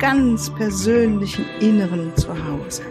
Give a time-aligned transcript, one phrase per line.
[0.00, 2.82] ganz persönlichen Inneren Zuhause.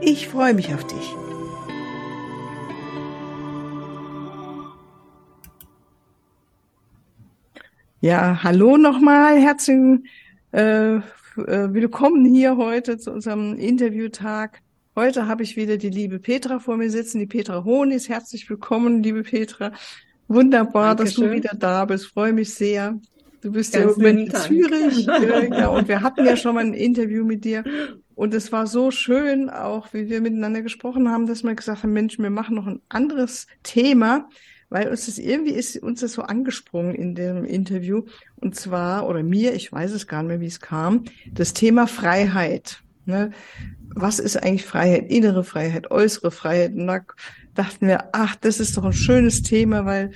[0.00, 1.14] Ich freue mich auf dich.
[8.00, 10.08] Ja, hallo nochmal, herzlichen
[10.50, 11.02] äh, äh,
[11.36, 14.60] willkommen hier heute zu unserem Interviewtag
[14.94, 18.10] Heute habe ich wieder die liebe Petra vor mir sitzen, die Petra Honis.
[18.10, 19.72] Herzlich willkommen, liebe Petra.
[20.28, 21.22] Wunderbar, Dankeschön.
[21.22, 22.08] dass du wieder da bist.
[22.08, 23.00] Freue mich sehr.
[23.42, 25.06] Du bist Ganz ja in Zürich.
[25.06, 27.64] ja, und wir hatten ja schon mal ein Interview mit dir.
[28.14, 31.92] Und es war so schön, auch wie wir miteinander gesprochen haben, dass wir gesagt haben,
[31.92, 34.28] Mensch, wir machen noch ein anderes Thema,
[34.70, 38.04] weil uns das irgendwie ist uns das so angesprungen in dem Interview.
[38.36, 41.86] Und zwar, oder mir, ich weiß es gar nicht mehr, wie es kam, das Thema
[41.86, 42.82] Freiheit.
[43.04, 43.32] Ne?
[43.94, 46.74] was ist eigentlich Freiheit, innere Freiheit, äußere Freiheit?
[46.74, 47.00] Und da
[47.54, 50.12] dachten wir, ach, das ist doch ein schönes Thema, weil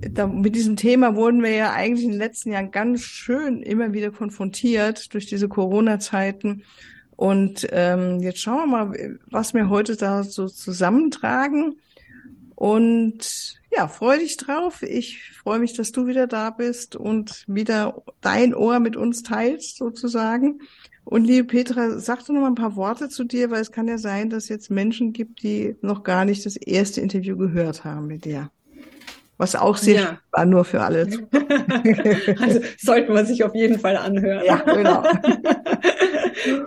[0.00, 3.92] da, mit diesem Thema wurden wir ja eigentlich in den letzten Jahren ganz schön immer
[3.92, 6.64] wieder konfrontiert durch diese Corona-Zeiten.
[7.16, 11.80] Und ähm, jetzt schauen wir mal, was wir heute da so zusammentragen.
[12.54, 14.82] Und ja, freue dich drauf.
[14.82, 19.76] Ich freue mich, dass du wieder da bist und wieder dein Ohr mit uns teilst,
[19.76, 20.60] sozusagen.
[21.04, 23.88] Und liebe Petra, sag doch noch mal ein paar Worte zu dir, weil es kann
[23.88, 27.84] ja sein, dass es jetzt Menschen gibt, die noch gar nicht das erste Interview gehört
[27.84, 28.50] haben mit dir.
[29.38, 30.18] Was auch sehr ja.
[30.32, 31.02] war, nur für alle.
[32.40, 34.44] also sollten wir sich auf jeden Fall anhören.
[34.44, 35.04] Ja, genau.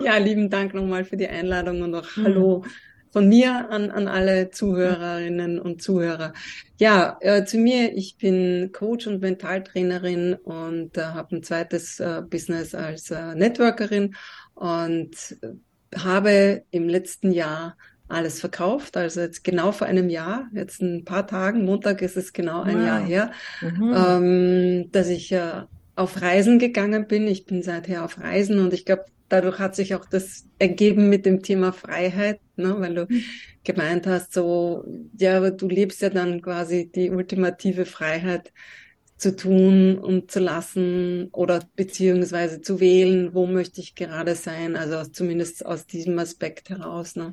[0.02, 2.24] ja, lieben Dank nochmal für die Einladung und auch mhm.
[2.24, 2.64] Hallo
[3.12, 6.32] von mir an, an alle Zuhörerinnen und Zuhörer.
[6.78, 12.22] Ja, äh, zu mir, ich bin Coach und Mentaltrainerin und äh, habe ein zweites äh,
[12.28, 14.16] Business als äh, Networkerin
[14.54, 17.76] und äh, habe im letzten Jahr
[18.12, 22.32] alles verkauft, also jetzt genau vor einem Jahr, jetzt ein paar Tagen, Montag ist es
[22.32, 22.86] genau ein wow.
[22.86, 23.94] Jahr her, mhm.
[23.96, 25.62] ähm, dass ich äh,
[25.96, 27.26] auf Reisen gegangen bin.
[27.26, 31.24] Ich bin seither auf Reisen und ich glaube, dadurch hat sich auch das ergeben mit
[31.24, 32.76] dem Thema Freiheit, ne?
[32.78, 33.22] weil du mhm.
[33.64, 34.84] gemeint hast, so,
[35.18, 38.52] ja, du lebst ja dann quasi die ultimative Freiheit
[39.16, 45.08] zu tun und zu lassen oder beziehungsweise zu wählen, wo möchte ich gerade sein, also
[45.10, 47.14] zumindest aus diesem Aspekt heraus.
[47.14, 47.32] Ne?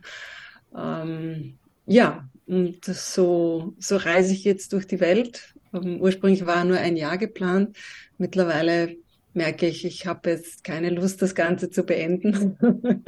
[0.75, 5.53] Ähm, ja, und so, so reise ich jetzt durch die Welt.
[5.71, 7.77] Um, ursprünglich war nur ein Jahr geplant.
[8.17, 8.95] Mittlerweile
[9.33, 12.57] merke ich, ich habe jetzt keine Lust, das Ganze zu beenden.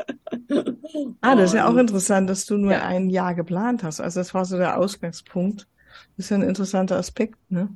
[1.22, 2.86] ah, das ist ja auch interessant, dass du nur ja.
[2.86, 4.00] ein Jahr geplant hast.
[4.00, 5.68] Also das war so der Ausgangspunkt.
[6.16, 7.70] Das ist ja ein interessanter Aspekt, ne?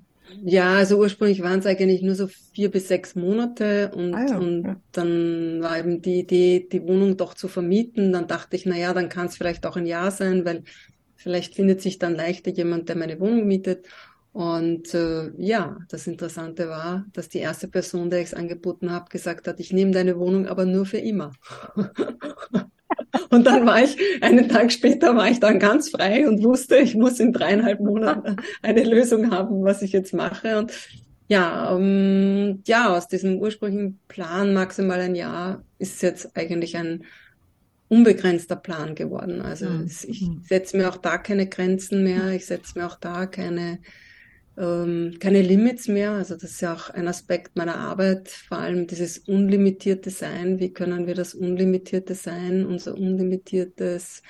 [0.44, 4.38] Ja, also ursprünglich waren es eigentlich nur so vier bis sechs Monate und, ah ja,
[4.38, 4.82] und ja.
[4.92, 8.12] dann war eben die Idee, die Wohnung doch zu vermieten.
[8.12, 10.64] Dann dachte ich, na ja, dann kann es vielleicht auch ein Jahr sein, weil
[11.16, 13.88] vielleicht findet sich dann leichter jemand, der meine Wohnung mietet.
[14.32, 19.10] Und äh, ja, das Interessante war, dass die erste Person, der ich es angeboten habe,
[19.10, 21.32] gesagt hat, ich nehme deine Wohnung aber nur für immer.
[23.30, 26.96] und dann war ich, einen Tag später war ich dann ganz frei und wusste, ich
[26.96, 30.58] muss in dreieinhalb Monaten eine Lösung haben, was ich jetzt mache.
[30.58, 30.72] Und
[31.28, 37.04] ja, ähm, ja, aus diesem ursprünglichen Plan maximal ein Jahr ist jetzt eigentlich ein
[37.88, 39.42] unbegrenzter Plan geworden.
[39.42, 39.86] Also mhm.
[39.86, 43.80] ich setze mir auch da keine Grenzen mehr, ich setze mir auch da keine
[44.58, 46.12] ähm, keine Limits mehr.
[46.12, 50.60] Also das ist ja auch ein Aspekt meiner Arbeit, vor allem dieses unlimitierte Sein.
[50.60, 54.22] Wie können wir das unlimitierte Sein, unser unlimitiertes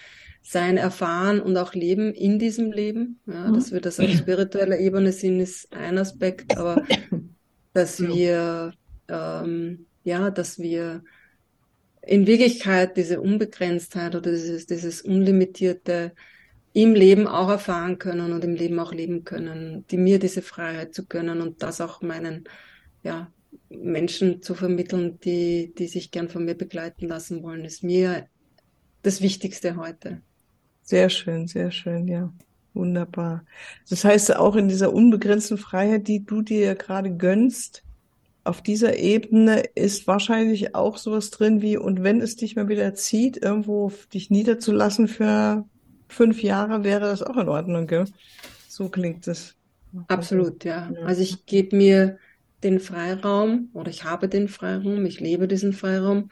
[0.41, 3.19] Sein erfahren und auch leben in diesem Leben?
[3.27, 3.53] Ja, mhm.
[3.53, 6.83] dass wir das auf spiritueller Ebene sind, ist ein Aspekt, aber
[7.73, 8.73] dass wir,
[9.07, 11.03] ähm, ja, dass wir
[12.01, 16.13] in Wirklichkeit diese Unbegrenztheit oder dieses, dieses unlimitierte
[16.75, 20.93] im Leben auch erfahren können und im Leben auch leben können, die mir diese Freiheit
[20.93, 22.43] zu gönnen und das auch meinen
[23.01, 23.31] ja,
[23.69, 28.27] Menschen zu vermitteln, die, die sich gern von mir begleiten lassen wollen, ist mir
[29.03, 30.22] das Wichtigste heute.
[30.81, 32.33] Sehr schön, sehr schön, ja.
[32.73, 33.45] Wunderbar.
[33.89, 37.83] Das heißt, auch in dieser unbegrenzten Freiheit, die du dir gerade gönnst,
[38.43, 42.93] auf dieser Ebene ist wahrscheinlich auch sowas drin wie, und wenn es dich mal wieder
[42.95, 45.63] zieht, irgendwo dich niederzulassen für
[46.07, 48.05] fünf Jahre wäre das auch in Ordnung, gell?
[48.67, 49.55] So klingt es.
[50.07, 50.91] Absolut, ja.
[51.05, 52.17] Also ich gebe mir
[52.63, 56.29] den Freiraum oder ich habe den Freiraum, ich lebe diesen Freiraum,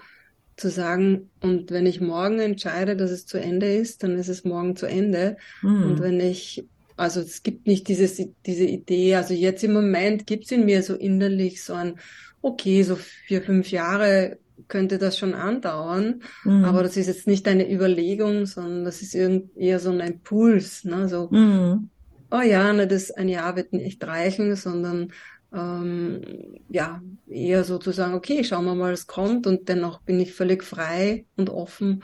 [0.55, 4.43] zu sagen, und wenn ich morgen entscheide, dass es zu Ende ist, dann ist es
[4.43, 5.37] morgen zu Ende.
[5.61, 5.83] Mhm.
[5.83, 6.65] Und wenn ich,
[6.95, 10.83] also es gibt nicht dieses, diese Idee, also jetzt im Moment gibt es in mir
[10.83, 11.95] so innerlich so ein,
[12.41, 14.37] okay, so vier, fünf Jahre
[14.67, 16.65] könnte das schon andauern, mhm.
[16.65, 21.07] aber das ist jetzt nicht eine Überlegung, sondern das ist eher so ein Impuls, ne?
[21.09, 21.89] so, mhm.
[22.31, 25.11] oh ja, ne, das ein Jahr wird nicht reichen, sondern
[25.53, 26.21] ähm,
[26.69, 31.25] ja, eher sozusagen, okay, schauen wir mal, was kommt und dennoch bin ich völlig frei
[31.35, 32.03] und offen,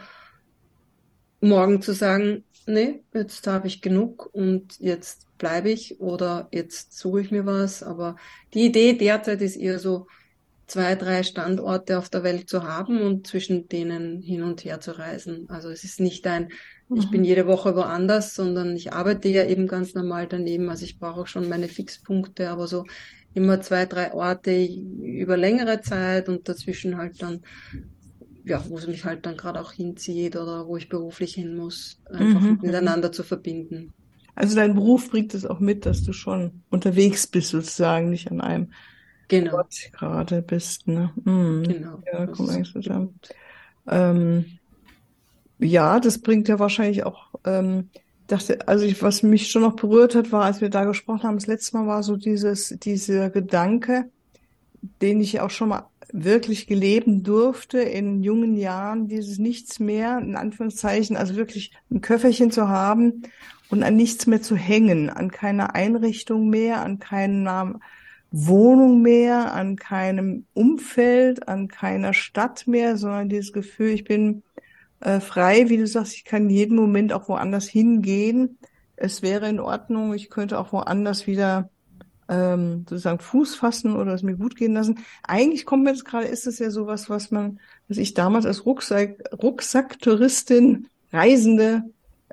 [1.42, 7.22] morgen zu sagen, nee, jetzt habe ich genug und jetzt bleibe ich oder jetzt suche
[7.22, 7.82] ich mir was.
[7.82, 8.16] Aber
[8.54, 10.08] die Idee derzeit ist eher so,
[10.70, 14.98] zwei, drei Standorte auf der Welt zu haben und zwischen denen hin und her zu
[14.98, 15.50] reisen.
[15.50, 16.50] Also es ist nicht ein,
[16.88, 16.98] mhm.
[16.98, 20.70] ich bin jede Woche woanders, sondern ich arbeite ja eben ganz normal daneben.
[20.70, 22.86] Also ich brauche auch schon meine Fixpunkte, aber so
[23.34, 27.42] immer zwei, drei Orte über längere Zeit und dazwischen halt dann,
[28.46, 32.00] ja, wo es mich halt dann gerade auch hinzieht oder wo ich beruflich hin muss,
[32.12, 32.60] einfach mhm.
[32.62, 33.94] miteinander zu verbinden.
[34.36, 38.40] Also dein Beruf bringt es auch mit, dass du schon unterwegs bist sozusagen, nicht an
[38.40, 38.72] einem
[39.30, 39.62] genau.
[39.94, 40.88] Gerade bist.
[40.88, 41.14] Ne?
[41.24, 41.64] Mhm.
[41.64, 42.04] Genau.
[42.12, 43.20] Ja, kommt eigentlich zusammen.
[43.88, 44.46] Ähm,
[45.60, 47.90] ja, das bringt ja wahrscheinlich auch ähm,
[48.32, 51.38] dachte, also ich, was mich schon noch berührt hat, war, als wir da gesprochen haben,
[51.38, 54.10] das letzte Mal war so dieses, dieser Gedanke,
[55.02, 60.36] den ich auch schon mal wirklich geleben durfte in jungen Jahren, dieses Nichts mehr, in
[60.36, 63.24] Anführungszeichen, also wirklich ein Köfferchen zu haben
[63.70, 67.80] und an nichts mehr zu hängen, an keine Einrichtung mehr, an keiner
[68.32, 74.44] Wohnung mehr, an keinem Umfeld, an keiner Stadt mehr, sondern dieses Gefühl, ich bin
[75.00, 78.60] äh, frei, wie du sagst, ich kann jeden Moment auch woanders hingehen.
[78.96, 81.70] Es wäre in Ordnung, ich könnte auch woanders wieder
[82.28, 85.00] ähm, sozusagen Fuß fassen oder es mir gut gehen lassen.
[85.24, 88.66] Eigentlich kommt mir jetzt gerade, ist es ja sowas, was man, was ich damals als
[88.66, 91.84] Rucksack, Rucksacktouristin, Reisende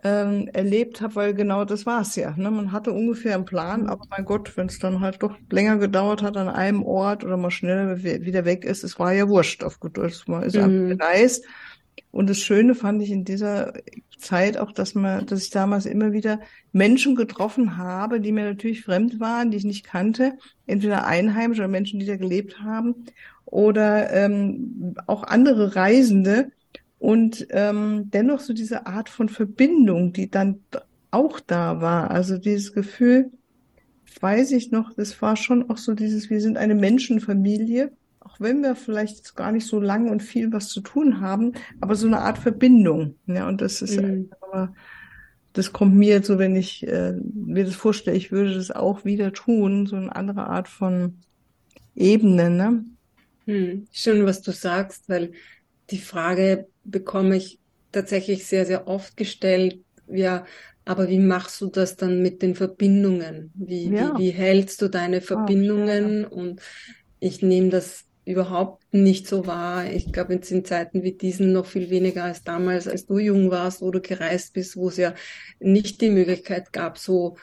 [0.07, 2.35] ähm, erlebt habe, weil genau das war es ja.
[2.37, 2.51] Ne?
[2.51, 6.23] Man hatte ungefähr einen Plan, aber mein Gott, wenn es dann halt doch länger gedauert
[6.23, 9.81] hat an einem Ort oder mal schneller wieder weg ist, es war ja wurscht auf
[9.81, 10.29] gut Deutsch.
[10.29, 10.63] Man ist mhm.
[10.63, 11.45] einfach gereist
[12.13, 13.73] und das Schöne fand ich in dieser
[14.19, 16.41] Zeit auch, dass man, dass ich damals immer wieder
[16.73, 20.35] Menschen getroffen habe, die mir natürlich fremd waren, die ich nicht kannte,
[20.67, 23.07] entweder Einheimische oder Menschen, die da gelebt haben,
[23.45, 26.51] oder ähm, auch andere Reisende.
[26.99, 30.61] Und ähm, dennoch so diese Art von Verbindung, die dann
[31.11, 32.11] auch da war.
[32.11, 33.31] Also dieses Gefühl,
[34.21, 37.93] weiß ich noch, das war schon auch so dieses, wir sind eine Menschenfamilie
[38.27, 41.95] auch wenn wir vielleicht gar nicht so lang und viel was zu tun haben, aber
[41.95, 43.15] so eine Art Verbindung.
[43.27, 44.31] Ja, und das ist mhm.
[44.41, 44.75] aber
[45.53, 49.05] das kommt mir jetzt so, wenn ich äh, mir das vorstelle, ich würde das auch
[49.05, 51.19] wieder tun, so eine andere Art von
[51.95, 52.85] Ebene, ne?
[53.47, 55.33] Hm, schön, was du sagst, weil
[55.91, 57.59] die Frage bekomme ich
[57.93, 59.81] tatsächlich sehr, sehr oft gestellt.
[60.09, 60.45] Ja,
[60.85, 63.51] aber wie machst du das dann mit den Verbindungen?
[63.55, 64.17] Wie, ja.
[64.17, 66.25] wie, wie hältst du deine Verbindungen?
[66.25, 66.35] Oh.
[66.35, 66.61] Und
[67.19, 69.87] ich nehme das überhaupt nicht so war.
[69.87, 73.51] Ich glaube, jetzt in Zeiten wie diesen noch viel weniger als damals, als du jung
[73.51, 75.15] warst, wo du gereist bist, wo es ja
[75.61, 77.37] nicht die Möglichkeit gab, so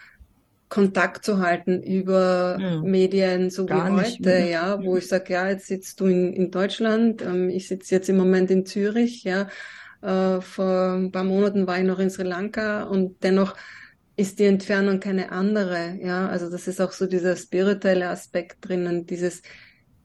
[0.74, 5.68] Kontakt zu halten über ja, Medien, so wie heute, ja, wo ich sage, ja, jetzt
[5.68, 9.50] sitzt du in, in Deutschland, ähm, ich sitze jetzt im Moment in Zürich, ja,
[10.02, 13.56] äh, vor ein paar Monaten war ich noch in Sri Lanka und dennoch
[14.16, 19.06] ist die Entfernung keine andere, ja, also das ist auch so dieser spirituelle Aspekt drinnen,
[19.06, 19.44] dieses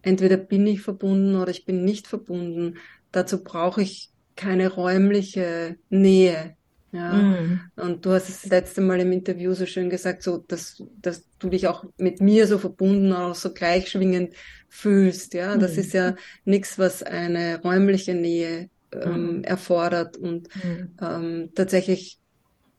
[0.03, 2.77] entweder bin ich verbunden oder ich bin nicht verbunden.
[3.11, 6.58] Dazu brauche ich keine räumliche Nähe.
[6.93, 7.13] Ja.
[7.13, 7.61] Mhm.
[7.77, 11.25] Und du hast es das letzte Mal im Interview so schön gesagt, so dass, dass
[11.39, 14.35] du dich auch mit mir so verbunden, auch so gleichschwingend
[14.69, 15.35] fühlst.
[15.35, 15.61] Ja, mhm.
[15.61, 16.15] das ist ja
[16.45, 19.45] nichts, was eine räumliche Nähe ähm, mhm.
[19.45, 20.17] erfordert.
[20.17, 20.95] Und mhm.
[21.01, 22.19] ähm, tatsächlich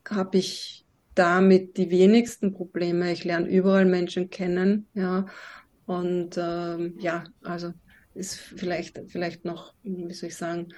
[0.08, 3.12] habe ich damit die wenigsten Probleme.
[3.12, 5.26] Ich lerne überall Menschen kennen, ja.
[5.86, 7.72] Und ähm, ja, also
[8.14, 10.68] ist vielleicht, vielleicht noch, wie soll ich sagen,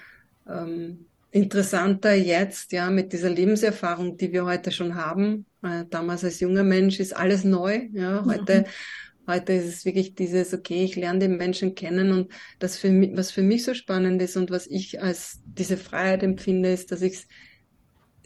[0.47, 5.47] ähm, interessanter jetzt, ja, mit dieser Lebenserfahrung, die wir heute schon haben.
[5.63, 9.31] Äh, damals als junger Mensch ist alles neu, ja, heute, mhm.
[9.31, 13.17] heute ist es wirklich dieses, okay, ich lerne den Menschen kennen und das für mich,
[13.17, 17.01] was für mich so spannend ist und was ich als diese Freiheit empfinde, ist, dass
[17.01, 17.27] ich es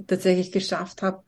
[0.06, 1.24] tatsächlich geschafft habe,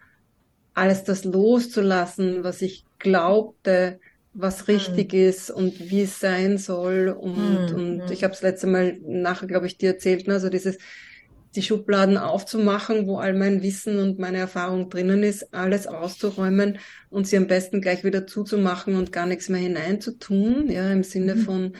[0.73, 4.01] alles das loszulassen, was ich glaubte,
[4.33, 5.19] was richtig mhm.
[5.19, 7.07] ist und wie es sein soll.
[7.07, 7.73] Und, mhm.
[7.73, 10.33] und ich habe es letzte Mal nachher, glaube ich, dir erzählt, ne?
[10.33, 10.77] also dieses,
[11.55, 16.77] die Schubladen aufzumachen, wo all mein Wissen und meine Erfahrung drinnen ist, alles auszuräumen
[17.09, 21.35] und sie am besten gleich wieder zuzumachen und gar nichts mehr hineinzutun, ja, im Sinne
[21.35, 21.39] mhm.
[21.41, 21.73] von,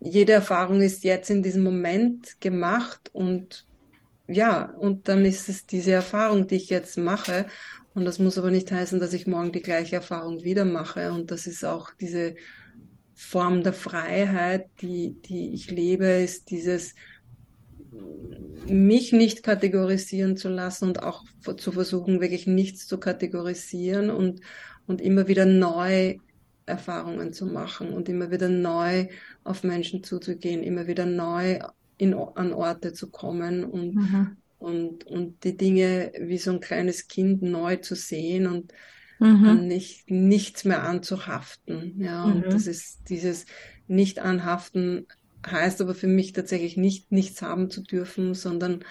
[0.00, 3.66] jede Erfahrung ist jetzt in diesem Moment gemacht und
[4.26, 7.46] ja, und dann ist es diese Erfahrung, die ich jetzt mache.
[7.94, 11.12] Und das muss aber nicht heißen, dass ich morgen die gleiche Erfahrung wieder mache.
[11.12, 12.34] Und das ist auch diese
[13.14, 16.94] Form der Freiheit, die, die ich lebe, ist dieses,
[18.66, 21.24] mich nicht kategorisieren zu lassen und auch
[21.56, 24.40] zu versuchen, wirklich nichts zu kategorisieren und,
[24.86, 26.16] und immer wieder neu
[26.66, 29.08] Erfahrungen zu machen und immer wieder neu
[29.42, 31.60] auf Menschen zuzugehen, immer wieder neu
[31.96, 34.36] in, an Orte zu kommen und, mhm.
[34.58, 38.72] und, und die Dinge wie so ein kleines Kind neu zu sehen und
[39.18, 39.66] mhm.
[39.66, 41.94] nicht, nichts mehr anzuhaften.
[42.00, 42.32] Ja, mhm.
[42.32, 43.46] und das ist dieses
[43.86, 45.06] Nicht-Anhaften
[45.46, 48.84] heißt aber für mich tatsächlich nicht, nichts haben zu dürfen, sondern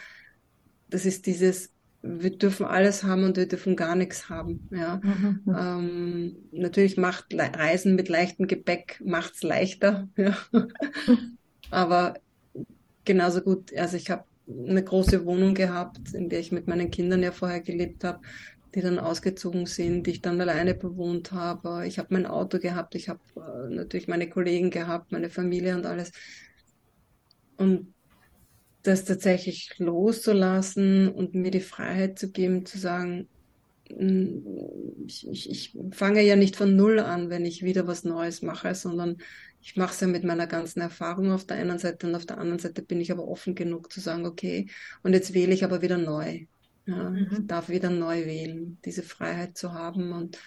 [0.89, 4.67] das ist dieses wir dürfen alles haben und wir dürfen gar nichts haben.
[4.71, 5.01] Ja.
[5.03, 5.41] Mhm.
[5.47, 10.07] Ähm, natürlich macht Reisen mit leichtem Gepäck macht's leichter.
[10.17, 10.35] Ja.
[11.69, 12.15] Aber
[13.03, 17.21] genauso gut, also ich habe eine große Wohnung gehabt, in der ich mit meinen Kindern
[17.21, 18.21] ja vorher gelebt habe,
[18.77, 21.87] die dann ausgezogen sind, die ich dann alleine bewohnt habe.
[21.87, 25.87] Ich habe mein Auto gehabt, ich habe äh, natürlich meine Kollegen gehabt, meine Familie und
[25.87, 26.11] alles.
[27.57, 27.95] Und
[28.83, 33.27] das tatsächlich loszulassen und mir die Freiheit zu geben, zu sagen,
[33.89, 38.75] ich, ich, ich fange ja nicht von Null an, wenn ich wieder was Neues mache,
[38.75, 39.17] sondern
[39.59, 42.37] ich mache es ja mit meiner ganzen Erfahrung auf der einen Seite und auf der
[42.37, 44.69] anderen Seite bin ich aber offen genug zu sagen, okay,
[45.01, 46.45] und jetzt wähle ich aber wieder neu.
[46.87, 47.27] Ja, mhm.
[47.31, 50.39] Ich darf wieder neu wählen, diese Freiheit zu haben und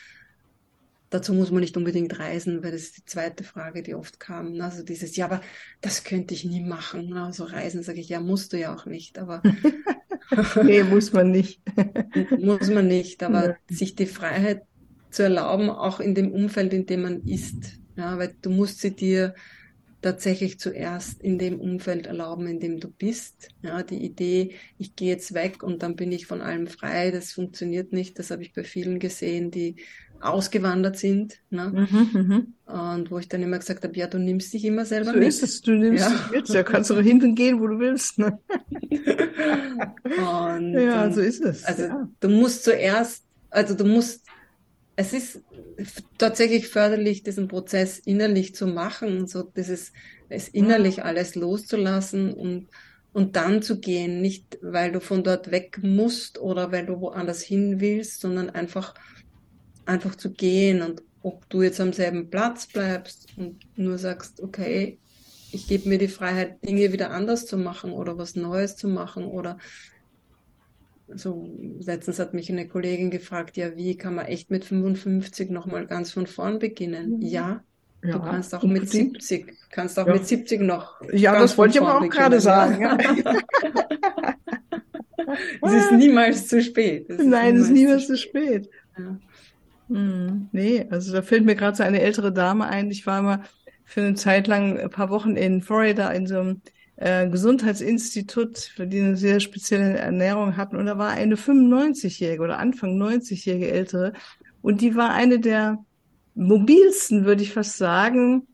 [1.10, 4.58] dazu muss man nicht unbedingt reisen, weil das ist die zweite Frage, die oft kam.
[4.60, 5.42] Also dieses, ja, aber
[5.80, 7.12] das könnte ich nie machen.
[7.12, 9.42] Also reisen sage ich, ja, musst du ja auch nicht, aber
[10.62, 11.60] nee, muss man nicht.
[12.38, 13.56] muss man nicht, aber ja.
[13.68, 14.62] sich die Freiheit
[15.10, 17.78] zu erlauben, auch in dem Umfeld, in dem man ist.
[17.96, 19.34] Ja, weil du musst sie dir
[20.02, 23.48] tatsächlich zuerst in dem Umfeld erlauben, in dem du bist.
[23.62, 27.32] Ja, die Idee, ich gehe jetzt weg und dann bin ich von allem frei, das
[27.32, 28.18] funktioniert nicht.
[28.18, 29.76] Das habe ich bei vielen gesehen, die
[30.20, 31.40] ausgewandert sind.
[31.50, 31.88] Ne?
[31.90, 32.54] Mhm, mhm.
[32.66, 35.28] und wo ich dann immer gesagt habe, ja, du nimmst dich immer selber so mit.
[35.28, 36.10] Ist es, du nimmst ja.
[36.10, 36.48] dich mit.
[36.48, 38.18] Ja, kannst du doch hinten gehen, wo du willst.
[38.18, 38.38] Ne?
[40.04, 41.64] und, ja, so ist es.
[41.64, 42.08] Also ja.
[42.20, 44.19] du musst zuerst, also du musst
[45.00, 45.40] es ist
[46.18, 49.94] tatsächlich förderlich, diesen Prozess innerlich zu machen, so dieses,
[50.28, 51.04] es innerlich mhm.
[51.04, 52.68] alles loszulassen und,
[53.14, 57.40] und dann zu gehen, nicht weil du von dort weg musst oder weil du woanders
[57.40, 58.94] hin willst, sondern einfach,
[59.86, 64.98] einfach zu gehen und ob du jetzt am selben Platz bleibst und nur sagst, okay,
[65.50, 69.24] ich gebe mir die Freiheit, Dinge wieder anders zu machen oder was Neues zu machen
[69.24, 69.56] oder
[71.14, 71.48] so
[71.80, 76.12] letztens hat mich eine Kollegin gefragt, ja, wie kann man echt mit 55 nochmal ganz
[76.12, 77.18] von vorn beginnen?
[77.18, 77.22] Mhm.
[77.22, 77.62] Ja,
[78.02, 79.12] ja, du kannst auch unbedingt.
[79.12, 80.14] mit 70, kannst auch ja.
[80.14, 81.00] mit 70 noch.
[81.12, 82.18] Ja, das wollte ich aber auch beginnen.
[82.18, 82.98] gerade sagen.
[85.62, 87.08] Es ist niemals zu spät.
[87.08, 88.68] Es Nein, es ist niemals zu spät.
[88.98, 89.18] Ja.
[89.88, 92.90] Hm, nee, also da fällt mir gerade so eine ältere Dame ein.
[92.90, 93.42] Ich war mal
[93.84, 96.62] für eine Zeit lang ein paar Wochen in Florida in so einem
[97.00, 100.76] äh, Gesundheitsinstitut, für die eine sehr spezielle Ernährung hatten.
[100.76, 104.12] Und da war eine 95-jährige oder Anfang 90-jährige Ältere.
[104.60, 105.78] Und die war eine der
[106.34, 108.46] mobilsten, würde ich fast sagen.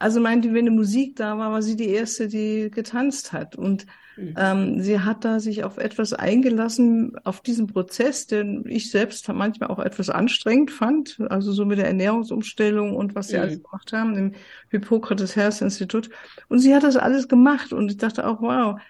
[0.00, 3.54] Also meinte, wenn eine Musik da war, war sie die erste, die getanzt hat.
[3.54, 3.86] Und
[4.16, 4.34] Mhm.
[4.38, 9.70] Ähm, sie hat da sich auf etwas eingelassen, auf diesen Prozess, den ich selbst manchmal
[9.70, 13.42] auch etwas anstrengend fand, also so mit der Ernährungsumstellung und was sie mhm.
[13.42, 14.32] alles gemacht haben im
[14.70, 16.10] Hippokrates Health Institut.
[16.48, 18.80] Und sie hat das alles gemacht und ich dachte auch, wow,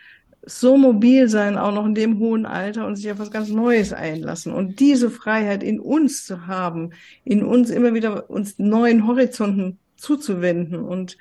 [0.47, 3.93] so mobil sein, auch noch in dem hohen Alter und sich auf was ganz Neues
[3.93, 4.52] einlassen.
[4.52, 6.90] Und diese Freiheit in uns zu haben,
[7.25, 11.16] in uns immer wieder uns neuen Horizonten zuzuwenden und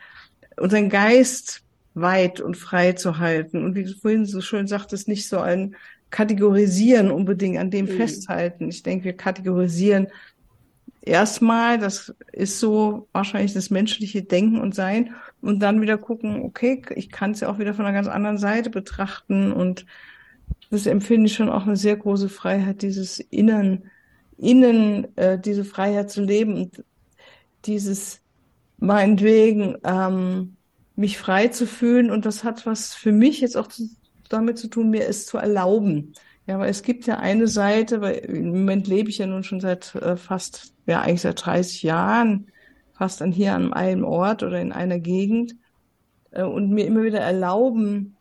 [0.58, 3.64] unseren Geist weit und frei zu halten.
[3.64, 5.76] Und wie du vorhin so schön sagtest, nicht so ein
[6.10, 7.98] Kategorisieren unbedingt an dem mhm.
[7.98, 8.70] festhalten.
[8.70, 10.08] Ich denke, wir kategorisieren
[11.02, 16.82] erstmal, das ist so wahrscheinlich das menschliche Denken und Sein und dann wieder gucken, okay,
[16.96, 19.86] ich kann es ja auch wieder von einer ganz anderen Seite betrachten und
[20.70, 23.84] das empfinde ich schon auch eine sehr große Freiheit, dieses Innern,
[24.38, 26.84] innen äh, diese Freiheit zu leben und
[27.66, 28.22] dieses
[28.78, 30.56] meinetwegen ähm,
[30.96, 32.12] mich frei zu fühlen.
[32.12, 33.90] Und das hat was für mich jetzt auch zu,
[34.30, 36.14] damit zu tun, mir es zu erlauben.
[36.46, 39.62] Ja, weil es gibt ja eine Seite, weil im Moment lebe ich ja nun schon
[39.62, 42.48] seit äh, fast, ja eigentlich seit 30 Jahren,
[42.94, 45.56] fast an hier an einem Ort oder in einer Gegend
[46.32, 48.18] äh, und mir immer wieder erlauben,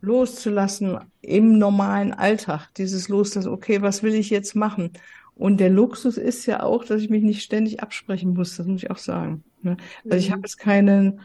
[0.00, 2.68] loszulassen im normalen Alltag.
[2.76, 4.92] Dieses Loslassen, okay, was will ich jetzt machen?
[5.34, 8.82] Und der Luxus ist ja auch, dass ich mich nicht ständig absprechen muss, das muss
[8.82, 9.44] ich auch sagen.
[9.62, 9.76] Ne?
[10.04, 10.32] Also ich mhm.
[10.32, 11.20] habe jetzt keinen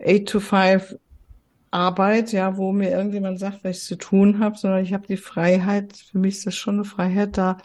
[0.00, 0.96] 8 to 5
[1.70, 5.16] Arbeit, ja, wo mir irgendjemand sagt, was ich zu tun habe, sondern ich habe die
[5.16, 7.58] Freiheit, für mich ist das schon eine Freiheit, da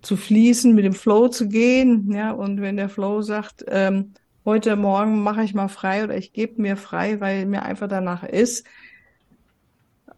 [0.00, 4.74] zu fließen, mit dem Flow zu gehen, ja, und wenn der Flow sagt, ähm, heute
[4.76, 8.66] Morgen mache ich mal frei oder ich gebe mir frei, weil mir einfach danach ist,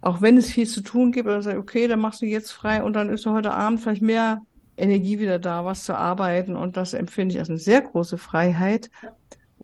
[0.00, 2.83] auch wenn es viel zu tun gibt, oder sage, okay, dann machst du jetzt frei
[2.83, 4.42] und dann ist heute Abend vielleicht mehr
[4.76, 6.56] Energie wieder da, was zu arbeiten.
[6.56, 8.90] Und das empfinde ich als eine sehr große Freiheit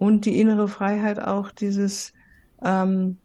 [0.00, 2.14] und die innere Freiheit auch dieses
[2.64, 3.18] ähm,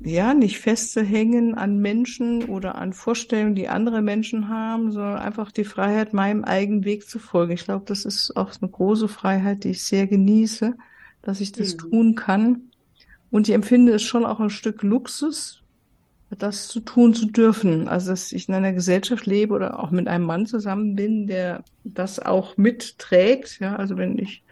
[0.00, 5.64] ja, nicht festzuhängen an Menschen oder an Vorstellungen, die andere Menschen haben, sondern einfach die
[5.64, 7.52] Freiheit, meinem eigenen Weg zu folgen.
[7.52, 10.74] Ich glaube, das ist auch eine große Freiheit, die ich sehr genieße,
[11.20, 11.78] dass ich das mhm.
[11.78, 12.62] tun kann.
[13.30, 15.62] Und ich empfinde es schon auch ein Stück Luxus,
[16.30, 17.86] das zu tun zu dürfen.
[17.86, 21.64] Also, dass ich in einer Gesellschaft lebe oder auch mit einem Mann zusammen bin, der
[21.84, 23.60] das auch mitträgt.
[23.60, 24.42] Ja, also wenn ich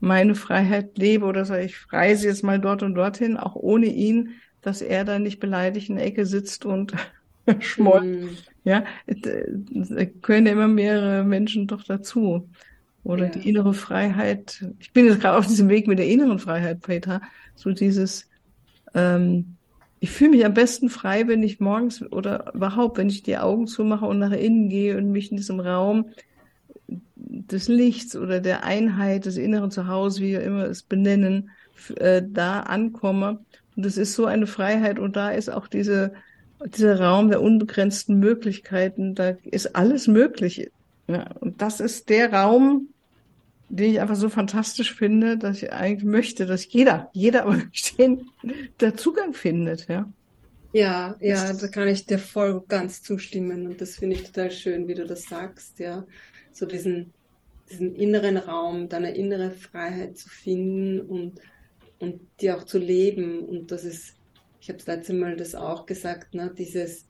[0.00, 4.34] meine Freiheit lebe oder sage, ich reise jetzt mal dort und dorthin, auch ohne ihn,
[4.62, 6.92] dass er da nicht beleidigt in der Ecke sitzt und
[7.60, 8.24] schmollt.
[8.24, 8.28] Mm.
[8.64, 12.48] Ja, da können ja immer mehrere Menschen doch dazu.
[13.04, 13.30] Oder ja.
[13.30, 14.66] die innere Freiheit.
[14.80, 17.22] Ich bin jetzt gerade auf diesem Weg mit der inneren Freiheit, Peter.
[17.54, 18.28] So dieses,
[18.92, 19.56] ähm,
[20.00, 23.66] ich fühle mich am besten frei, wenn ich morgens oder überhaupt, wenn ich die Augen
[23.66, 26.10] zumache und nach innen gehe und mich in diesem Raum
[27.30, 31.50] des Lichts oder der Einheit des inneren Zuhause, wie wir immer es benennen,
[31.96, 33.44] äh, da ankomme
[33.76, 36.12] und es ist so eine Freiheit und da ist auch diese,
[36.76, 40.70] dieser Raum der unbegrenzten Möglichkeiten, da ist alles möglich.
[41.06, 42.88] Ja, und das ist der Raum,
[43.68, 47.62] den ich einfach so fantastisch finde, dass ich eigentlich möchte, dass jeder, jeder aber
[47.98, 48.26] den,
[48.80, 50.10] der Zugang findet, ja.
[50.72, 54.88] Ja, ja, da kann ich dir voll ganz zustimmen und das finde ich total schön,
[54.88, 56.04] wie du das sagst, ja.
[56.52, 57.14] So diesen,
[57.70, 61.40] diesen inneren Raum, deine innere Freiheit zu finden und
[61.98, 63.40] und die auch zu leben.
[63.40, 64.14] Und das ist,
[64.60, 67.06] ich habe das letzte Mal das auch gesagt, ne, dieses,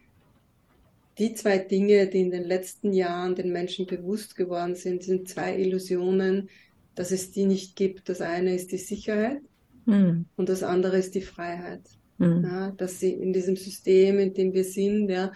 [1.19, 5.59] die zwei Dinge, die in den letzten Jahren den Menschen bewusst geworden sind, sind zwei
[5.59, 6.49] Illusionen,
[6.95, 8.09] dass es die nicht gibt.
[8.09, 9.43] Das eine ist die Sicherheit
[9.87, 10.27] mhm.
[10.37, 11.83] und das andere ist die Freiheit.
[12.19, 12.43] Mhm.
[12.45, 15.33] Ja, dass sie in diesem System, in dem wir sind, ja,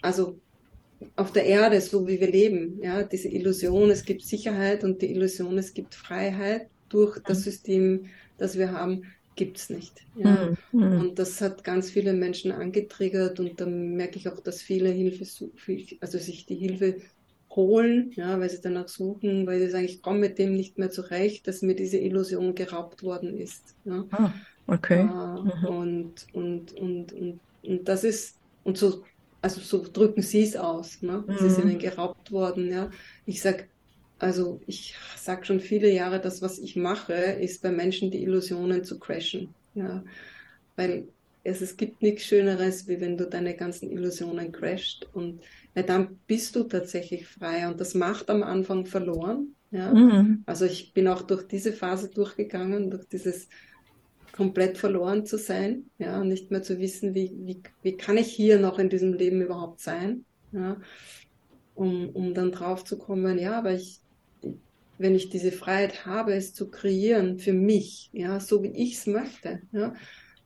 [0.00, 0.38] also
[1.16, 5.10] auf der Erde, so wie wir leben, ja, diese Illusion, es gibt Sicherheit und die
[5.10, 7.44] Illusion, es gibt Freiheit durch das hm.
[7.44, 8.06] System
[8.38, 9.02] das wir haben,
[9.36, 10.04] gibt es nicht.
[10.16, 10.52] Ja.
[10.72, 11.00] Mhm.
[11.00, 15.24] Und das hat ganz viele Menschen angetriggert und da merke ich auch, dass viele Hilfe,
[16.00, 16.96] also sich die Hilfe
[17.50, 20.90] holen, ja, weil sie danach suchen, weil sie sagen, ich komme mit dem nicht mehr
[20.90, 23.76] zurecht, dass mir diese Illusion geraubt worden ist.
[23.84, 24.04] Ja.
[24.10, 24.32] Ah,
[24.66, 25.00] okay.
[25.00, 25.64] Äh, mhm.
[25.66, 29.04] und, und, und, und, und das ist, und so,
[29.44, 31.02] also so drücken sie es aus.
[31.02, 31.22] Ne?
[31.26, 31.36] Mhm.
[31.38, 32.70] Sie sind ihnen geraubt worden.
[32.70, 32.90] Ja.
[33.26, 33.64] Ich sage,
[34.18, 38.84] also ich sage schon viele Jahre, das, was ich mache, ist bei Menschen die Illusionen
[38.84, 39.54] zu crashen.
[39.74, 40.02] Ja,
[40.76, 41.08] weil
[41.42, 45.40] es, es gibt nichts Schöneres, wie wenn du deine ganzen Illusionen crasht und
[45.74, 49.54] ja, dann bist du tatsächlich frei und das macht am Anfang verloren.
[49.70, 49.92] Ja?
[49.92, 50.42] Mhm.
[50.46, 53.48] Also ich bin auch durch diese Phase durchgegangen, durch dieses
[54.34, 58.58] komplett verloren zu sein, ja, nicht mehr zu wissen, wie, wie, wie kann ich hier
[58.58, 60.76] noch in diesem Leben überhaupt sein, ja,
[61.76, 64.00] um, um dann drauf zu kommen, ja, aber ich,
[64.98, 69.06] wenn ich diese Freiheit habe, es zu kreieren für mich, ja, so wie ich es
[69.06, 69.94] möchte, ja.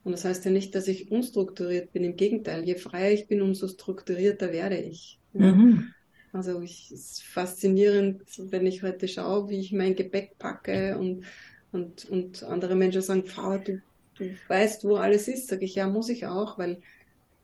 [0.03, 2.05] Und das heißt ja nicht, dass ich unstrukturiert bin.
[2.05, 5.19] Im Gegenteil, je freier ich bin, umso strukturierter werde ich.
[5.33, 5.51] Ja.
[5.51, 5.93] Mhm.
[6.31, 11.25] Also ich, es ist faszinierend, wenn ich heute schaue, wie ich mein Gepäck packe und,
[11.71, 13.81] und, und andere Menschen sagen, Frau, du,
[14.17, 15.47] du weißt, wo alles ist.
[15.47, 16.81] Sage ich, ja, muss ich auch, weil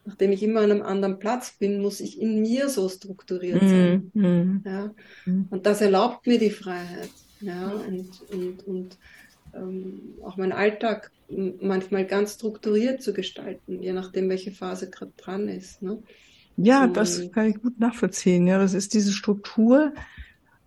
[0.06, 3.70] nachdem ich immer an einem anderen Platz bin, muss ich in mir so strukturiert mhm,
[3.70, 4.12] sein.
[4.14, 4.94] Mm, ja?
[5.26, 5.48] Mm.
[5.50, 7.10] Und das erlaubt mir die Freiheit.
[7.42, 7.70] Ja?
[7.70, 8.98] Und, und, und
[9.54, 15.48] ähm, auch meinen Alltag manchmal ganz strukturiert zu gestalten, je nachdem, welche Phase gerade dran
[15.48, 15.82] ist.
[15.82, 16.04] Ne?
[16.58, 18.48] Ja, und, das kann ich gut nachvollziehen.
[18.48, 19.94] Ja, das ist diese Struktur,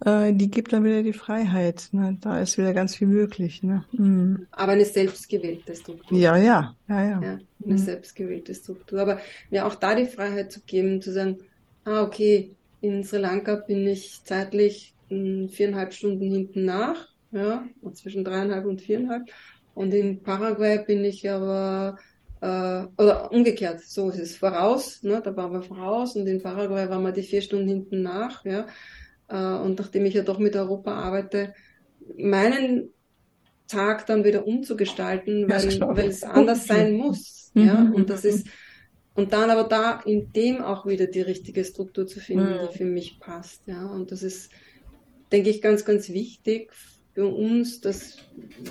[0.04, 1.88] äh, die gibt dann wieder die Freiheit.
[1.92, 2.16] Ne?
[2.20, 3.62] Da ist wieder ganz viel möglich.
[3.62, 3.84] Ne?
[3.92, 4.46] Mhm.
[4.52, 6.16] Aber eine selbstgewählte Struktur.
[6.18, 7.20] Ja, ja, ja, ja.
[7.22, 7.78] ja eine mhm.
[7.78, 9.00] selbstgewählte Struktur.
[9.00, 11.38] Aber mir auch da die Freiheit zu geben, zu sagen,
[11.84, 18.24] ah, okay, in Sri Lanka bin ich zeitlich hm, viereinhalb Stunden hinten nach, ja, zwischen
[18.24, 19.24] dreieinhalb und viereinhalb.
[19.74, 21.98] Und in Paraguay bin ich aber
[22.40, 26.88] äh, oder umgekehrt, so ist es voraus, ne, da waren wir voraus und in Paraguay
[26.88, 28.66] waren wir die vier Stunden hinten nach, ja.
[29.28, 31.54] Äh, und nachdem ich ja doch mit Europa arbeite,
[32.16, 32.90] meinen
[33.66, 37.50] Tag dann wieder umzugestalten, weil, weil es anders sein muss.
[37.54, 37.66] Mhm.
[37.66, 38.46] Ja, und das ist,
[39.14, 42.68] und dann aber da in dem auch wieder die richtige Struktur zu finden, mhm.
[42.70, 43.62] die für mich passt.
[43.66, 44.50] Ja, und das ist,
[45.30, 46.72] denke ich, ganz, ganz wichtig
[47.14, 48.18] für uns, dass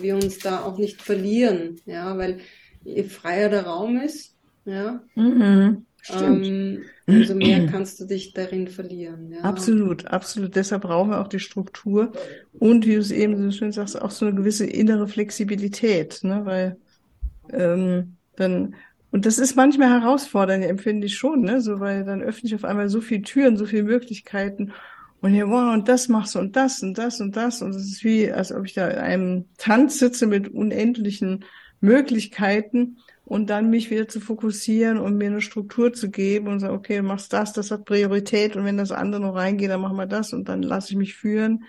[0.01, 1.79] wir uns da auch nicht verlieren.
[1.85, 2.39] Ja, weil
[2.83, 5.85] je freier der Raum ist, ja, mhm.
[6.09, 9.31] ähm, umso mehr kannst du dich darin verlieren.
[9.31, 9.41] Ja.
[9.41, 10.55] Absolut, absolut.
[10.55, 12.11] Deshalb brauchen wir auch die Struktur
[12.59, 16.41] und, wie du es eben so schön sagst, auch so eine gewisse innere Flexibilität, ne?
[16.43, 16.77] weil
[17.51, 18.75] ähm, dann
[19.09, 21.61] und das ist manchmal herausfordernd, empfinde ich schon, ne?
[21.61, 24.73] So, weil dann öffne ich auf einmal so viele Türen, so viele Möglichkeiten.
[25.21, 27.61] Und hier, wow, und das machst du und das und das und das.
[27.61, 31.45] Und es ist wie, als ob ich da in einem Tanz sitze mit unendlichen
[31.79, 36.73] Möglichkeiten und dann mich wieder zu fokussieren und mir eine Struktur zu geben und sagen,
[36.73, 40.05] okay, machst das, das hat Priorität und wenn das andere noch reingeht, dann machen wir
[40.05, 41.65] das und dann lasse ich mich führen.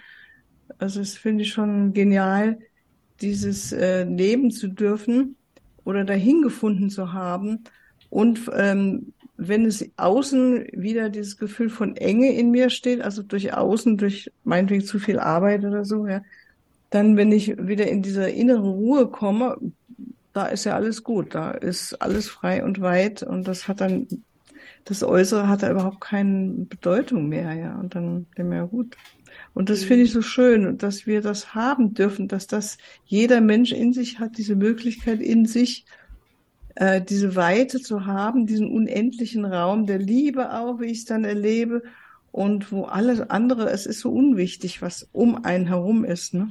[0.79, 2.61] Also das finde ich schon genial,
[3.21, 5.35] dieses äh, leben zu dürfen
[5.85, 7.65] oder dahin gefunden zu haben.
[8.09, 13.53] Und ähm, wenn es außen wieder dieses Gefühl von Enge in mir steht, also durch
[13.53, 16.23] außen, durch meinetwegen zu viel Arbeit oder so, ja,
[16.91, 19.57] dann, wenn ich wieder in diese innere Ruhe komme,
[20.33, 24.07] da ist ja alles gut, da ist alles frei und weit und das hat dann,
[24.85, 28.97] das Äußere hat da überhaupt keine Bedeutung mehr, ja, und dann dem ja gut.
[29.55, 33.73] Und das finde ich so schön, dass wir das haben dürfen, dass das jeder Mensch
[33.73, 35.85] in sich hat, diese Möglichkeit in sich,
[36.77, 41.25] äh, diese Weite zu haben, diesen unendlichen Raum der Liebe auch, wie ich es dann
[41.25, 41.83] erlebe,
[42.31, 46.35] und wo alles andere, es ist so unwichtig, was um einen herum ist.
[46.35, 46.51] Ne?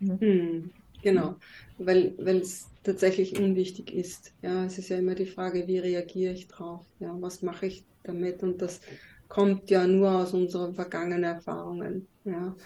[0.00, 0.70] Hm,
[1.10, 1.36] genau,
[1.78, 4.32] weil es tatsächlich unwichtig ist.
[4.42, 6.86] Ja, es ist ja immer die Frage, wie reagiere ich drauf?
[7.00, 8.42] Ja, was mache ich damit?
[8.42, 8.80] Und das
[9.28, 12.06] kommt ja nur aus unseren vergangenen Erfahrungen.
[12.24, 12.56] Ja?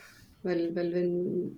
[0.43, 1.57] Weil, weil wenn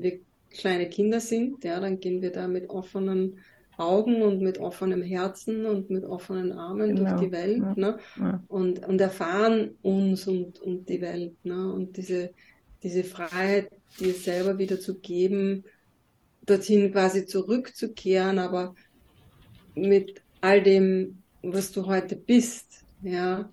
[0.00, 3.38] wir kleine Kinder sind, ja, dann gehen wir da mit offenen
[3.76, 7.10] Augen und mit offenem Herzen und mit offenen Armen genau.
[7.10, 7.74] durch die Welt ja.
[7.76, 7.98] Ne?
[8.18, 8.42] Ja.
[8.48, 11.44] Und, und erfahren uns und, und die Welt.
[11.44, 11.72] Ne?
[11.72, 12.30] Und diese,
[12.82, 15.64] diese Freiheit, dir selber wieder zu geben,
[16.50, 18.74] dorthin quasi zurückzukehren, aber
[19.74, 23.50] mit all dem, was du heute bist, ja,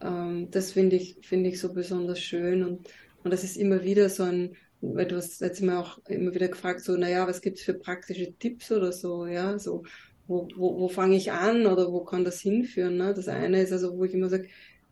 [0.00, 2.88] ähm, das finde ich, finde ich so besonders schön und,
[3.22, 6.48] und das ist immer wieder so ein, weil du hast jetzt immer auch immer wieder
[6.48, 9.84] gefragt, so, naja, was gibt's für praktische Tipps oder so, ja, so,
[10.26, 12.96] wo, wo, wo fange ich an oder wo kann das hinführen?
[12.96, 13.12] Ne?
[13.14, 14.48] Das eine ist also, wo ich immer sage,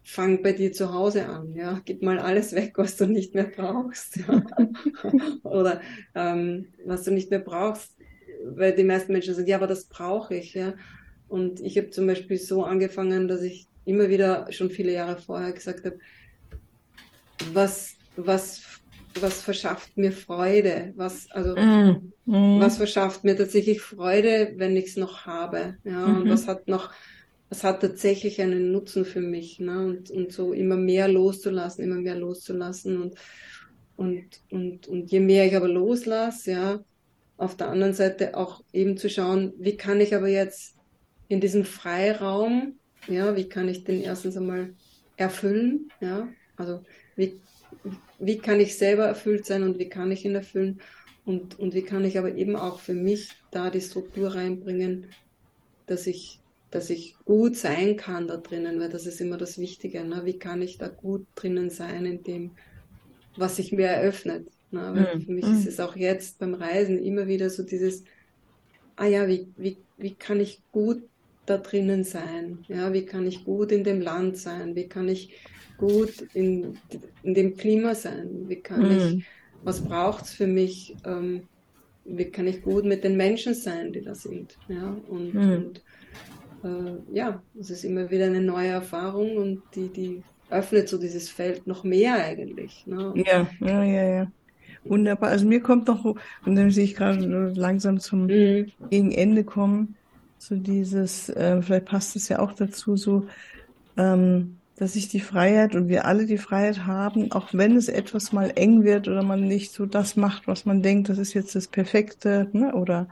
[0.08, 3.44] fang bei dir zu Hause an, ja, gib mal alles weg, was du nicht mehr
[3.44, 4.42] brauchst, ja.
[5.42, 5.82] oder
[6.14, 7.94] ähm, was du nicht mehr brauchst,
[8.42, 10.72] weil die meisten Menschen sagen, ja, aber das brauche ich, ja.
[11.28, 15.52] Und ich habe zum Beispiel so angefangen, dass ich immer wieder schon viele Jahre vorher
[15.52, 15.98] gesagt habe,
[17.52, 18.62] was, was,
[19.20, 20.94] was verschafft mir Freude?
[20.96, 22.60] Was, also, mm, mm.
[22.60, 25.76] was verschafft mir tatsächlich Freude, wenn ich es noch habe?
[25.84, 26.22] Ja, mm -hmm.
[26.22, 26.92] und was hat noch,
[27.48, 29.58] was hat tatsächlich einen Nutzen für mich?
[29.58, 29.87] Ne?
[29.87, 33.14] Und, und so immer mehr loszulassen, immer mehr loszulassen und,
[33.96, 36.84] und, und, und je mehr ich aber loslasse, ja,
[37.37, 40.76] auf der anderen Seite auch eben zu schauen, wie kann ich aber jetzt
[41.28, 44.74] in diesem Freiraum ja, wie kann ich den erstens einmal
[45.16, 45.90] erfüllen?
[46.00, 46.84] Ja, also
[47.16, 47.40] wie,
[48.18, 50.80] wie kann ich selber erfüllt sein und wie kann ich ihn erfüllen?
[51.24, 55.06] Und, und wie kann ich aber eben auch für mich da die Struktur reinbringen,
[55.87, 60.04] dass ich, dass ich gut sein kann da drinnen, weil das ist immer das Wichtige.
[60.04, 60.22] Ne?
[60.24, 62.50] Wie kann ich da gut drinnen sein in dem,
[63.37, 64.48] was sich mir eröffnet?
[64.70, 65.14] Ne?
[65.14, 65.20] Mhm.
[65.22, 65.68] für mich ist mhm.
[65.68, 68.04] es auch jetzt beim Reisen immer wieder so dieses,
[68.96, 71.02] ah ja, wie, wie, wie kann ich gut
[71.46, 72.59] da drinnen sein?
[72.68, 74.74] Ja, wie kann ich gut in dem Land sein?
[74.76, 75.33] Wie kann ich
[75.78, 76.78] gut in,
[77.22, 78.44] in dem Klima sein?
[78.48, 79.18] Wie kann mhm.
[79.18, 79.24] ich,
[79.64, 80.94] was braucht es für mich?
[81.07, 81.44] Ähm,
[82.04, 84.59] wie kann ich gut mit den Menschen sein, die da sind?
[84.68, 85.52] Ja, und, mhm.
[85.52, 85.83] und
[86.64, 91.28] äh, ja, es ist immer wieder eine neue Erfahrung und die, die öffnet so dieses
[91.28, 92.86] Feld noch mehr eigentlich.
[92.86, 93.12] Ne?
[93.16, 94.32] Ja, ja, ja, ja.
[94.84, 95.30] Wunderbar.
[95.30, 97.20] Also mir kommt noch, und dann sehe ich gerade
[97.54, 98.72] langsam zum mhm.
[98.90, 99.96] Gegenende kommen,
[100.38, 103.26] so dieses, äh, vielleicht passt es ja auch dazu, so,
[103.96, 108.32] ähm, dass ich die Freiheit und wir alle die Freiheit haben, auch wenn es etwas
[108.32, 111.56] mal eng wird oder man nicht so das macht, was man denkt, das ist jetzt
[111.56, 113.08] das Perfekte, ne, oder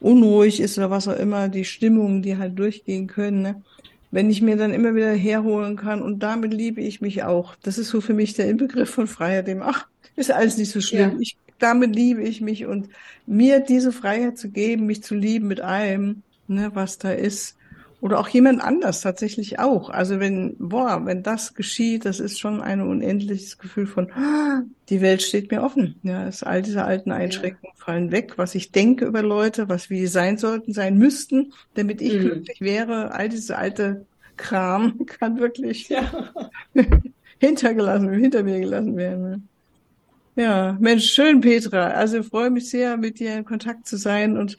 [0.00, 3.62] unruhig ist oder was auch immer, die Stimmungen, die halt durchgehen können, ne,
[4.10, 7.54] wenn ich mir dann immer wieder herholen kann und damit liebe ich mich auch.
[7.62, 9.86] Das ist so für mich der Inbegriff von Freiheit, dem, ach,
[10.16, 11.12] ist alles nicht so schlimm.
[11.12, 11.16] Ja.
[11.20, 12.88] Ich, damit liebe ich mich und
[13.26, 17.56] mir diese Freiheit zu geben, mich zu lieben mit allem, ne, was da ist.
[18.00, 19.90] Oder auch jemand anders tatsächlich auch.
[19.90, 25.02] Also wenn, boah, wenn das geschieht, das ist schon ein unendliches Gefühl von, ah, die
[25.02, 25.96] Welt steht mir offen.
[26.02, 27.84] Ja, es, all diese alten Einschränkungen ja.
[27.84, 32.00] fallen weg, was ich denke über Leute, was wie sie sein sollten, sein müssten, damit
[32.00, 32.20] ich mhm.
[32.20, 33.12] glücklich wäre.
[33.12, 34.06] All diese alte
[34.38, 36.10] Kram kann wirklich ja.
[37.38, 39.22] hintergelassen, hinter mir gelassen werden.
[39.22, 39.42] Ne?
[40.36, 41.88] Ja, Mensch, schön, Petra.
[41.88, 44.56] Also ich freue mich sehr, mit dir in Kontakt zu sein und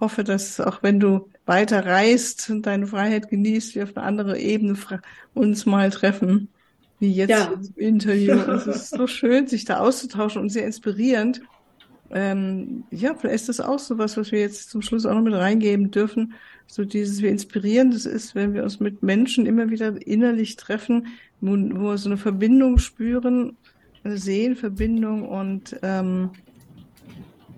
[0.00, 4.38] hoffe, dass auch wenn du weiter reist und deine Freiheit genießt, wir auf eine andere
[4.38, 4.76] Ebene
[5.34, 6.48] uns mal treffen,
[7.00, 7.52] wie jetzt ja.
[7.52, 8.34] im Interview.
[8.52, 11.42] Es ist so schön, sich da auszutauschen und sehr inspirierend.
[12.10, 15.22] Ähm, ja, vielleicht ist das auch so was, was wir jetzt zum Schluss auch noch
[15.22, 16.34] mit reingeben dürfen.
[16.66, 21.08] So dieses, wie inspirierend es ist, wenn wir uns mit Menschen immer wieder innerlich treffen,
[21.40, 23.56] wo, wo wir so eine Verbindung spüren,
[24.02, 26.30] eine Seelenverbindung und ähm,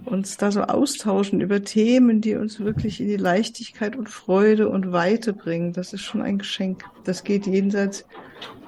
[0.07, 4.93] uns da so austauschen über Themen, die uns wirklich in die Leichtigkeit und Freude und
[4.93, 5.73] Weite bringen.
[5.73, 6.85] Das ist schon ein Geschenk.
[7.05, 8.05] Das geht jenseits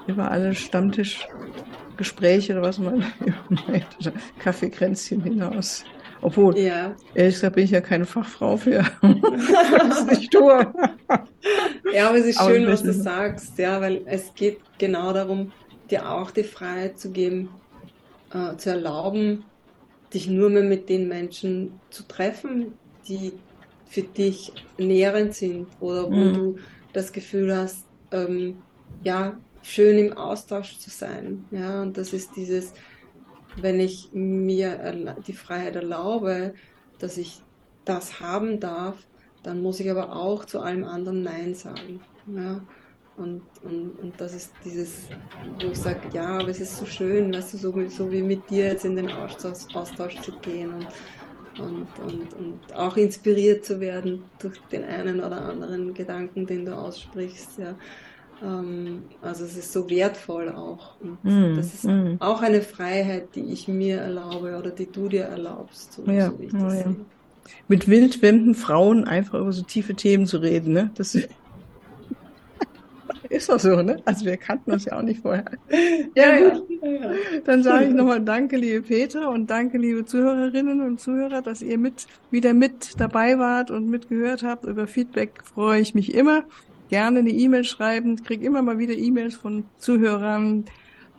[0.06, 3.04] über alle Stammtischgespräche oder was man
[3.48, 3.86] meint,
[4.38, 5.84] Kaffeekränzchen hinaus.
[6.20, 6.96] Obwohl, ja.
[7.14, 8.84] ehrlich gesagt bin ich ja keine Fachfrau für.
[9.02, 10.66] das ist nicht tue.
[11.92, 15.52] ja, aber es ist aber schön, was du sagst, ja, weil es geht genau darum,
[15.90, 17.50] dir auch die Freiheit zu geben,
[18.32, 19.44] äh, zu erlauben,
[20.12, 22.74] dich nur mehr mit den Menschen zu treffen,
[23.08, 23.32] die
[23.86, 26.34] für dich nährend sind oder wo mhm.
[26.34, 26.56] du
[26.92, 28.58] das Gefühl hast, ähm,
[29.02, 31.44] ja, schön im Austausch zu sein.
[31.50, 32.72] Ja, und das ist dieses,
[33.56, 36.54] wenn ich mir die Freiheit erlaube,
[36.98, 37.42] dass ich
[37.84, 38.96] das haben darf,
[39.42, 42.00] dann muss ich aber auch zu allem anderen Nein sagen.
[42.26, 42.60] Ja.
[43.18, 45.08] Und, und, und das ist dieses,
[45.60, 48.48] wo ich sage, ja, aber es ist so schön, weißt du, so, so wie mit
[48.48, 50.86] dir jetzt in den Austausch, Austausch zu gehen und,
[51.60, 56.76] und, und, und auch inspiriert zu werden durch den einen oder anderen Gedanken, den du
[56.76, 57.58] aussprichst.
[57.58, 57.74] Ja.
[58.40, 61.00] Ähm, also es ist so wertvoll auch.
[61.00, 62.16] Und mm, das ist mm.
[62.20, 66.38] auch eine Freiheit, die ich mir erlaube oder die du dir erlaubst, so, ja, so
[66.38, 66.82] wie ich das oh, ja.
[66.84, 66.96] sehe.
[67.66, 70.90] Mit wildwemden Frauen einfach über so tiefe Themen zu reden, ne?
[70.94, 71.28] Das ist
[73.48, 74.00] doch so, ne?
[74.04, 75.44] Also wir kannten uns ja auch nicht vorher.
[76.14, 76.60] Ja, ja.
[76.82, 77.12] ja.
[77.44, 81.78] Dann sage ich nochmal Danke, liebe Peter, und danke, liebe Zuhörerinnen und Zuhörer, dass ihr
[81.78, 84.64] mit wieder mit dabei wart und mitgehört habt.
[84.64, 86.44] Über Feedback freue ich mich immer
[86.88, 88.14] gerne eine E-Mail schreiben.
[88.14, 90.64] Ich kriege immer mal wieder E-Mails von Zuhörern.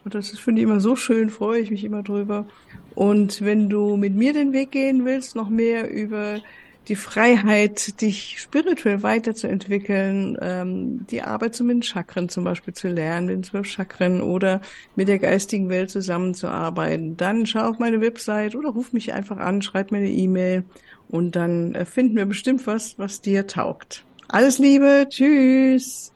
[0.04, 2.48] Und das finde ich immer so schön, freue ich mich immer drüber.
[2.96, 6.40] Und wenn du mit mir den Weg gehen willst, noch mehr über
[6.88, 13.28] die Freiheit, dich spirituell weiterzuentwickeln, ähm, die Arbeit zu den Chakren zum Beispiel zu lernen,
[13.28, 14.62] den zwölf Chakren oder
[14.96, 19.62] mit der geistigen Welt zusammenzuarbeiten, dann schau auf meine Website oder ruf mich einfach an,
[19.62, 20.64] schreib mir eine E-Mail
[21.10, 24.04] und dann finden wir bestimmt was, was dir taugt.
[24.28, 26.14] Alles Liebe, tschüss.